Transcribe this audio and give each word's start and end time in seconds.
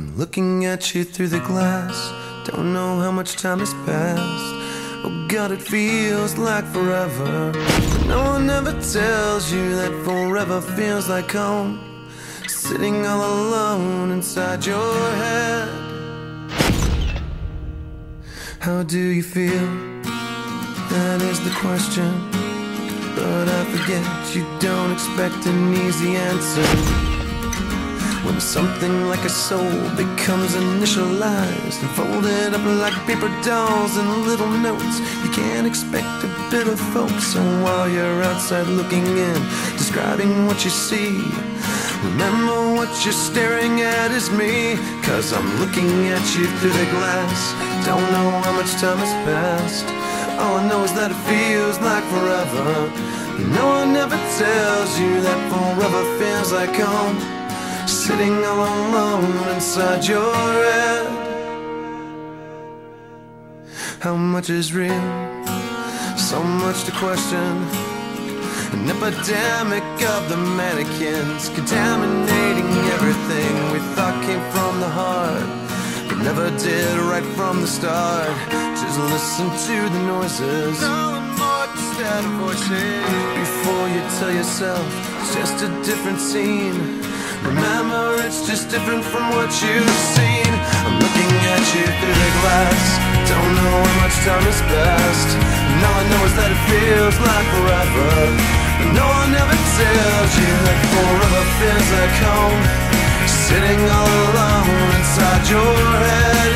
I'm 0.00 0.16
looking 0.16 0.64
at 0.64 0.94
you 0.94 1.04
through 1.04 1.28
the 1.28 1.40
glass. 1.40 1.94
Don't 2.48 2.72
know 2.72 2.98
how 3.00 3.12
much 3.12 3.36
time 3.36 3.58
has 3.58 3.74
passed. 3.84 4.54
Oh 5.04 5.26
God, 5.28 5.52
it 5.52 5.60
feels 5.60 6.38
like 6.38 6.64
forever. 6.64 7.52
No 8.06 8.22
one 8.22 8.48
ever 8.48 8.72
tells 8.80 9.52
you 9.52 9.76
that 9.76 9.92
forever 10.02 10.62
feels 10.62 11.06
like 11.10 11.30
home. 11.30 12.08
Sitting 12.48 13.04
all 13.04 13.20
alone 13.20 14.10
inside 14.10 14.64
your 14.64 14.94
head. 15.22 15.68
How 18.58 18.82
do 18.82 18.98
you 18.98 19.22
feel? 19.22 19.66
That 20.94 21.20
is 21.20 21.38
the 21.44 21.54
question. 21.60 22.10
But 23.16 23.48
I 23.48 23.64
forget 23.74 24.34
you 24.34 24.46
don't 24.60 24.92
expect 24.92 25.44
an 25.44 25.74
easy 25.74 26.16
answer. 26.16 27.09
When 28.24 28.38
something 28.38 29.08
like 29.08 29.24
a 29.24 29.30
soul 29.30 29.72
becomes 29.96 30.54
initialized 30.54 31.80
and 31.80 31.90
folded 31.96 32.52
up 32.52 32.64
like 32.78 32.94
paper 33.06 33.30
dolls 33.42 33.96
and 33.96 34.26
little 34.26 34.50
notes, 34.50 35.00
you 35.24 35.30
can't 35.30 35.66
expect 35.66 36.24
a 36.24 36.30
bit 36.50 36.68
of 36.68 36.78
folks. 36.92 37.24
So 37.32 37.40
while 37.64 37.88
you're 37.88 38.22
outside 38.22 38.66
looking 38.66 39.06
in, 39.06 39.40
describing 39.72 40.46
what 40.46 40.62
you 40.64 40.70
see, 40.70 41.16
remember 42.04 42.74
what 42.76 42.92
you're 43.04 43.20
staring 43.30 43.80
at 43.80 44.10
is 44.10 44.30
me. 44.30 44.76
Cause 45.02 45.32
I'm 45.32 45.48
looking 45.58 46.08
at 46.08 46.24
you 46.36 46.44
through 46.58 46.76
the 46.76 46.90
glass. 46.92 47.40
Don't 47.86 48.04
know 48.12 48.30
how 48.44 48.52
much 48.52 48.72
time 48.82 48.98
has 48.98 49.14
passed. 49.24 49.86
All 50.38 50.58
I 50.58 50.68
know 50.68 50.84
is 50.84 50.92
that 50.92 51.10
it 51.10 51.20
feels 51.24 51.78
like 51.80 52.04
forever. 52.12 52.68
No 53.56 53.66
one 53.80 53.96
ever 53.96 54.20
tells 54.36 55.00
you 55.00 55.22
that 55.22 55.40
forever 55.48 56.02
feels 56.18 56.52
like 56.52 56.76
home 56.76 57.39
sitting 57.88 58.44
all 58.44 58.64
alone 58.64 59.54
inside 59.54 60.06
your 60.06 60.34
head. 60.34 61.06
How 64.00 64.16
much 64.16 64.48
is 64.50 64.72
real? 64.72 65.02
So 66.16 66.42
much 66.42 66.84
to 66.84 66.92
question. 66.92 67.52
An 68.72 68.88
epidemic 68.88 69.84
of 70.14 70.28
the 70.28 70.36
mannequins 70.36 71.48
contaminating 71.50 72.70
everything 72.96 73.52
we 73.72 73.80
thought 73.94 74.16
came 74.24 74.40
from 74.52 74.80
the 74.80 74.88
heart, 74.88 75.48
but 76.08 76.18
never 76.22 76.48
did 76.56 76.98
right 77.10 77.28
from 77.36 77.60
the 77.60 77.66
start. 77.66 78.30
Just 78.80 78.98
listen 79.12 79.48
to 79.68 79.76
the 79.94 80.02
noises. 80.14 80.78
Before 83.40 83.88
you 83.88 84.00
tell 84.18 84.32
yourself 84.32 84.86
it's 85.20 85.34
just 85.34 85.62
a 85.64 85.68
different 85.84 86.18
scene. 86.18 87.02
Remember, 87.42 88.20
it's 88.20 88.44
just 88.44 88.68
different 88.68 89.02
from 89.02 89.32
what 89.32 89.48
you've 89.64 89.96
seen. 90.12 90.44
I'm 90.84 91.00
looking 91.00 91.32
at 91.48 91.64
you 91.72 91.84
through 91.88 92.18
the 92.20 92.32
glass. 92.44 92.84
Don't 93.32 93.52
know 93.56 93.76
how 93.80 93.96
much 94.04 94.16
time 94.28 94.44
has 94.44 94.60
passed. 94.68 95.30
And 95.40 95.80
all 95.80 95.96
I 95.96 96.04
know 96.04 96.22
is 96.28 96.34
that 96.36 96.52
it 96.52 96.62
feels 96.68 97.16
like 97.16 97.46
forever. 97.56 98.12
But 98.76 98.88
no 98.92 99.06
one 99.08 99.32
ever 99.32 99.56
tells 99.56 100.32
you 100.36 100.52
that 100.68 100.80
forever 100.92 101.42
feels 101.56 101.88
like 101.96 102.16
home. 102.28 102.60
Sitting 103.24 103.80
all 103.88 104.12
alone 104.28 104.88
inside 105.00 105.44
your 105.48 105.80
head. 105.96 106.52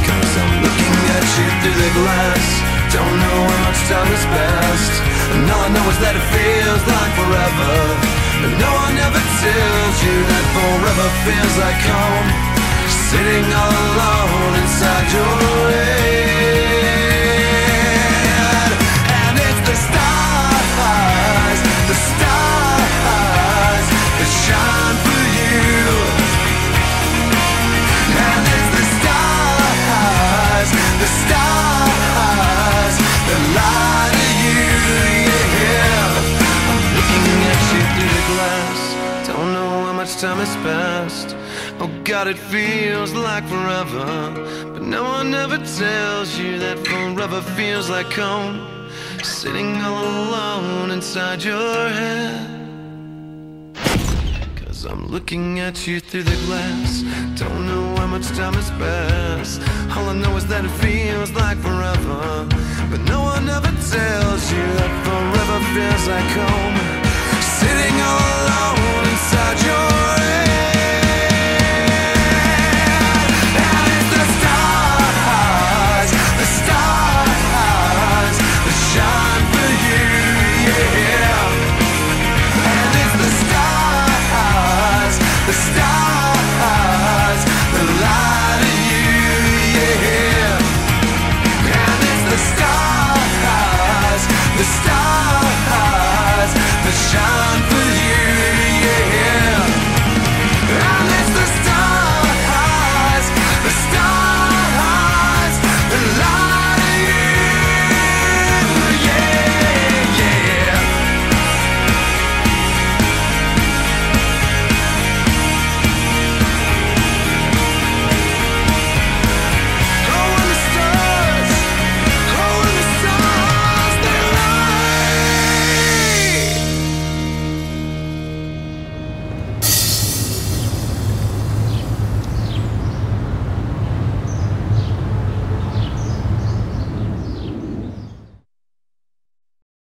Cause 0.00 0.32
I'm 0.32 0.54
looking 0.64 0.96
at 1.12 1.26
you 1.36 1.46
through 1.60 1.76
the 1.76 1.92
glass. 1.92 2.44
Don't 2.88 3.16
know 3.20 3.38
how 3.52 3.60
much 3.68 3.80
time 3.84 4.08
has 4.16 4.24
passed. 4.32 4.96
And 5.36 5.44
all 5.44 5.60
I 5.60 5.70
know 5.76 5.86
is 5.92 5.98
that 6.00 6.16
it 6.16 6.26
feels 6.32 6.82
like 6.88 7.12
forever. 7.20 7.47
Feels 11.28 11.56
like 11.58 11.80
home 11.92 12.28
Sitting 13.08 13.46
all 13.60 13.74
alone 13.88 14.52
inside 14.62 15.08
your 15.12 15.27
Don't 39.28 39.52
know 39.52 39.84
how 39.86 39.92
much 39.92 40.16
time 40.16 40.38
has 40.38 40.54
passed. 40.66 41.36
Oh 41.80 41.90
God, 42.02 42.28
it 42.28 42.38
feels 42.38 43.12
like 43.12 43.44
forever. 43.44 44.06
But 44.72 44.82
no 44.82 45.04
one 45.04 45.34
ever 45.34 45.58
tells 45.58 46.38
you 46.38 46.58
that 46.58 46.78
forever 46.78 47.42
feels 47.42 47.90
like 47.90 48.10
home. 48.10 48.56
Sitting 49.22 49.76
all 49.82 50.06
alone 50.24 50.90
inside 50.92 51.44
your 51.44 51.88
head. 51.90 53.76
Cause 54.64 54.86
I'm 54.86 55.06
looking 55.08 55.60
at 55.60 55.86
you 55.86 56.00
through 56.00 56.22
the 56.22 56.38
glass. 56.46 57.02
Don't 57.38 57.66
know 57.66 57.96
how 57.96 58.06
much 58.06 58.28
time 58.28 58.54
has 58.54 58.70
passed. 58.82 59.60
All 59.94 60.08
I 60.08 60.14
know 60.14 60.34
is 60.38 60.46
that 60.46 60.64
it 60.64 60.76
feels 60.80 61.30
like 61.32 61.58
forever. 61.58 62.48
But 62.90 63.00
no 63.02 63.20
one 63.20 63.46
ever 63.46 63.72
tells 63.92 64.42
you 64.52 64.64
that 64.80 64.92
forever 65.06 65.58
feels 65.74 66.04
like 66.14 66.30
home. 66.42 66.76
Sitting 67.60 67.96
all 68.00 68.20
alone 68.40 69.07